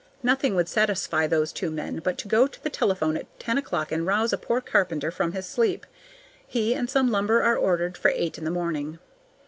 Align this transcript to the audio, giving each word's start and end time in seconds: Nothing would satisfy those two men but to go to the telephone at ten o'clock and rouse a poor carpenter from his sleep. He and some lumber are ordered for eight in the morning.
Nothing 0.23 0.55
would 0.55 0.67
satisfy 0.67 1.27
those 1.27 1.53
two 1.53 1.69
men 1.69 1.99
but 2.03 2.17
to 2.17 2.27
go 2.27 2.47
to 2.47 2.63
the 2.63 2.71
telephone 2.71 3.15
at 3.15 3.39
ten 3.39 3.59
o'clock 3.59 3.91
and 3.91 4.03
rouse 4.03 4.33
a 4.33 4.37
poor 4.39 4.59
carpenter 4.59 5.11
from 5.11 5.33
his 5.33 5.45
sleep. 5.45 5.85
He 6.47 6.73
and 6.73 6.89
some 6.89 7.11
lumber 7.11 7.43
are 7.43 7.55
ordered 7.55 7.95
for 7.99 8.09
eight 8.09 8.39
in 8.39 8.43
the 8.43 8.49
morning. 8.49 8.97